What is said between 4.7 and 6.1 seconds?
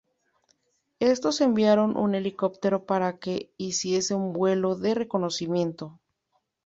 de reconocimiento.